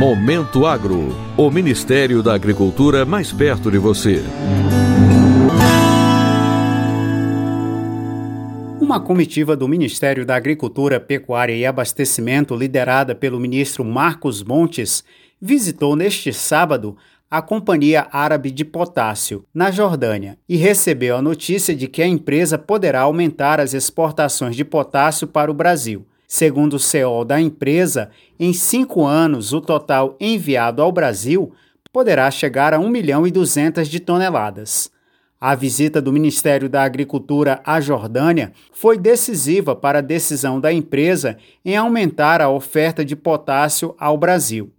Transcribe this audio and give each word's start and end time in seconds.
Momento 0.00 0.64
Agro, 0.64 1.14
o 1.36 1.50
Ministério 1.50 2.22
da 2.22 2.32
Agricultura 2.32 3.04
mais 3.04 3.34
perto 3.34 3.70
de 3.70 3.76
você. 3.76 4.22
Uma 8.80 8.98
comitiva 8.98 9.54
do 9.54 9.68
Ministério 9.68 10.24
da 10.24 10.34
Agricultura, 10.34 10.98
Pecuária 10.98 11.54
e 11.54 11.66
Abastecimento, 11.66 12.56
liderada 12.56 13.14
pelo 13.14 13.38
ministro 13.38 13.84
Marcos 13.84 14.42
Montes, 14.42 15.04
visitou 15.38 15.94
neste 15.94 16.32
sábado 16.32 16.96
a 17.30 17.42
Companhia 17.42 18.08
Árabe 18.10 18.50
de 18.50 18.64
Potássio, 18.64 19.44
na 19.52 19.70
Jordânia, 19.70 20.38
e 20.48 20.56
recebeu 20.56 21.14
a 21.18 21.20
notícia 21.20 21.76
de 21.76 21.86
que 21.86 22.00
a 22.00 22.06
empresa 22.06 22.56
poderá 22.56 23.02
aumentar 23.02 23.60
as 23.60 23.74
exportações 23.74 24.56
de 24.56 24.64
potássio 24.64 25.26
para 25.26 25.50
o 25.50 25.54
Brasil. 25.54 26.06
Segundo 26.32 26.74
o 26.74 26.78
CEO 26.78 27.24
da 27.24 27.40
empresa, 27.40 28.08
em 28.38 28.52
cinco 28.52 29.04
anos 29.04 29.52
o 29.52 29.60
total 29.60 30.16
enviado 30.20 30.80
ao 30.80 30.92
Brasil 30.92 31.50
poderá 31.92 32.30
chegar 32.30 32.72
a 32.72 32.78
1 32.78 32.88
milhão 32.88 33.26
e 33.26 33.32
200 33.32 33.88
de 33.88 33.98
toneladas. 33.98 34.92
A 35.40 35.56
visita 35.56 36.00
do 36.00 36.12
Ministério 36.12 36.68
da 36.68 36.84
Agricultura 36.84 37.60
à 37.66 37.80
Jordânia 37.80 38.52
foi 38.72 38.96
decisiva 38.96 39.74
para 39.74 39.98
a 39.98 40.02
decisão 40.02 40.60
da 40.60 40.72
empresa 40.72 41.36
em 41.64 41.76
aumentar 41.76 42.40
a 42.40 42.48
oferta 42.48 43.04
de 43.04 43.16
potássio 43.16 43.96
ao 43.98 44.16
Brasil. 44.16 44.70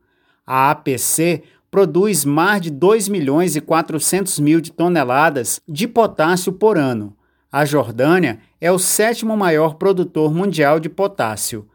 A 0.47 0.71
APC 0.71 1.43
produz 1.69 2.23
mais 2.23 2.61
de 2.61 2.71
2 2.71 3.09
milhões 3.09 3.57
e 3.57 3.61
400 3.61 4.39
mil 4.39 4.61
de 4.61 4.71
toneladas 4.71 5.59
de 5.67 5.85
potássio 5.85 6.53
por 6.53 6.77
ano. 6.77 7.13
A 7.53 7.65
Jordânia 7.65 8.39
é 8.61 8.71
o 8.71 8.79
sétimo 8.79 9.35
maior 9.35 9.73
produtor 9.73 10.33
mundial 10.33 10.79
de 10.79 10.87
potássio. 10.87 11.67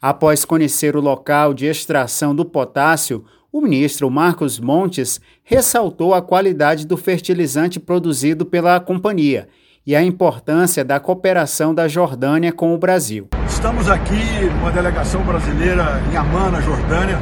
Após 0.00 0.44
conhecer 0.44 0.94
o 0.94 1.00
local 1.00 1.52
de 1.52 1.66
extração 1.66 2.32
do 2.32 2.44
potássio, 2.44 3.24
o 3.50 3.60
ministro 3.60 4.08
Marcos 4.08 4.60
Montes 4.60 5.20
ressaltou 5.42 6.14
a 6.14 6.22
qualidade 6.22 6.86
do 6.86 6.96
fertilizante 6.96 7.80
produzido 7.80 8.46
pela 8.46 8.78
companhia 8.78 9.48
e 9.84 9.96
a 9.96 10.04
importância 10.04 10.84
da 10.84 11.00
cooperação 11.00 11.74
da 11.74 11.88
Jordânia 11.88 12.52
com 12.52 12.72
o 12.72 12.78
Brasil. 12.78 13.26
Estamos 13.48 13.90
aqui 13.90 14.44
numa 14.54 14.70
delegação 14.70 15.24
brasileira 15.24 16.00
em 16.12 16.16
Amman, 16.16 16.52
na 16.52 16.60
Jordânia, 16.60 17.18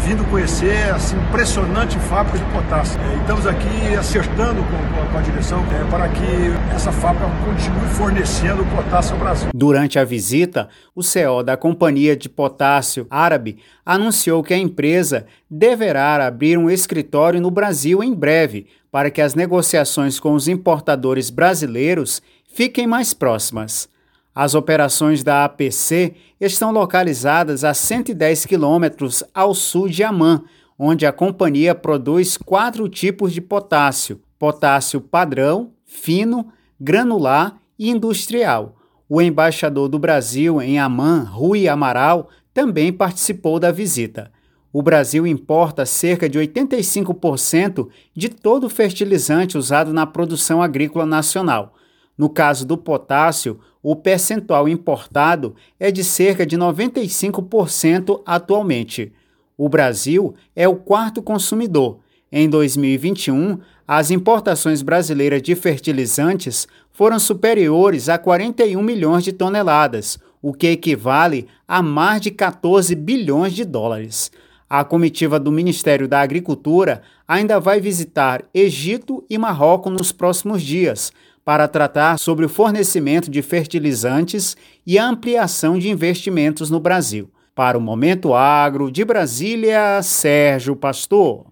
vindo 0.00 0.24
conhecer 0.30 0.74
essa 0.94 1.16
impressionante 1.16 1.98
fábrica 1.98 2.38
de 2.38 2.44
potássio. 2.52 3.00
É, 3.00 3.16
estamos 3.20 3.46
aqui 3.46 3.94
acertando 3.98 4.62
com, 4.62 5.12
com 5.12 5.18
a 5.18 5.20
direção 5.20 5.64
é, 5.72 5.90
para 5.90 6.08
que 6.08 6.74
essa 6.74 6.92
fábrica 6.92 7.28
continue 7.44 7.88
fornecendo 7.88 8.64
potássio 8.74 9.14
ao 9.14 9.20
Brasil. 9.20 9.50
Durante 9.54 9.98
a 9.98 10.04
visita, 10.04 10.68
o 10.94 11.02
CEO 11.02 11.42
da 11.42 11.56
Companhia 11.56 12.16
de 12.16 12.28
Potássio 12.28 13.06
Árabe 13.10 13.58
anunciou 13.84 14.42
que 14.42 14.54
a 14.54 14.58
empresa 14.58 15.26
deverá 15.50 16.26
abrir 16.26 16.56
um 16.58 16.70
escritório 16.70 17.40
no 17.40 17.50
Brasil 17.50 18.02
em 18.02 18.14
breve 18.14 18.66
para 18.90 19.10
que 19.10 19.20
as 19.20 19.34
negociações 19.34 20.18
com 20.18 20.32
os 20.32 20.48
importadores 20.48 21.30
brasileiros 21.30 22.22
fiquem 22.52 22.86
mais 22.86 23.12
próximas. 23.12 23.88
As 24.36 24.54
operações 24.54 25.22
da 25.22 25.46
APC 25.46 26.14
estão 26.38 26.70
localizadas 26.70 27.64
a 27.64 27.72
110 27.72 28.44
quilômetros 28.44 29.24
ao 29.32 29.54
sul 29.54 29.88
de 29.88 30.02
Amman, 30.02 30.42
onde 30.78 31.06
a 31.06 31.12
companhia 31.12 31.74
produz 31.74 32.36
quatro 32.36 32.86
tipos 32.86 33.32
de 33.32 33.40
potássio: 33.40 34.20
potássio 34.38 35.00
padrão, 35.00 35.70
fino, 35.86 36.48
granular 36.78 37.56
e 37.78 37.88
industrial. 37.88 38.76
O 39.08 39.22
embaixador 39.22 39.88
do 39.88 39.98
Brasil 39.98 40.60
em 40.60 40.78
Amman, 40.78 41.24
Rui 41.24 41.66
Amaral, 41.66 42.28
também 42.52 42.92
participou 42.92 43.58
da 43.58 43.72
visita. 43.72 44.30
O 44.70 44.82
Brasil 44.82 45.26
importa 45.26 45.86
cerca 45.86 46.28
de 46.28 46.38
85% 46.38 47.88
de 48.14 48.28
todo 48.28 48.64
o 48.64 48.68
fertilizante 48.68 49.56
usado 49.56 49.94
na 49.94 50.04
produção 50.04 50.60
agrícola 50.60 51.06
nacional. 51.06 51.75
No 52.16 52.28
caso 52.30 52.66
do 52.66 52.78
potássio, 52.78 53.60
o 53.82 53.94
percentual 53.94 54.68
importado 54.68 55.54
é 55.78 55.90
de 55.90 56.02
cerca 56.02 56.46
de 56.46 56.56
95% 56.56 58.22
atualmente. 58.24 59.12
O 59.56 59.68
Brasil 59.68 60.34
é 60.54 60.66
o 60.66 60.76
quarto 60.76 61.22
consumidor. 61.22 61.98
Em 62.32 62.48
2021, 62.48 63.58
as 63.86 64.10
importações 64.10 64.82
brasileiras 64.82 65.40
de 65.40 65.54
fertilizantes 65.54 66.66
foram 66.92 67.18
superiores 67.18 68.08
a 68.08 68.18
41 68.18 68.82
milhões 68.82 69.22
de 69.22 69.32
toneladas, 69.32 70.18
o 70.42 70.52
que 70.52 70.66
equivale 70.66 71.46
a 71.68 71.82
mais 71.82 72.20
de 72.20 72.30
14 72.30 72.94
bilhões 72.94 73.52
de 73.52 73.64
dólares. 73.64 74.30
A 74.68 74.82
comitiva 74.84 75.38
do 75.38 75.52
Ministério 75.52 76.08
da 76.08 76.20
Agricultura 76.20 77.02
ainda 77.26 77.60
vai 77.60 77.80
visitar 77.80 78.42
Egito 78.52 79.24
e 79.30 79.38
Marrocos 79.38 79.92
nos 79.92 80.10
próximos 80.10 80.60
dias 80.60 81.12
para 81.44 81.68
tratar 81.68 82.18
sobre 82.18 82.44
o 82.44 82.48
fornecimento 82.48 83.30
de 83.30 83.40
fertilizantes 83.42 84.56
e 84.84 84.98
a 84.98 85.06
ampliação 85.06 85.78
de 85.78 85.88
investimentos 85.88 86.68
no 86.68 86.80
Brasil. 86.80 87.30
Para 87.54 87.78
o 87.78 87.80
Momento 87.80 88.34
Agro 88.34 88.90
de 88.90 89.04
Brasília, 89.04 90.02
Sérgio 90.02 90.74
Pastor. 90.74 91.46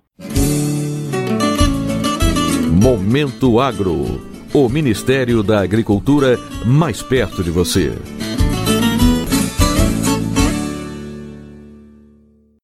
Momento 2.82 3.60
Agro. 3.60 4.20
O 4.52 4.68
Ministério 4.68 5.42
da 5.42 5.60
Agricultura 5.60 6.38
mais 6.66 7.00
perto 7.00 7.42
de 7.42 7.50
você. 7.50 7.92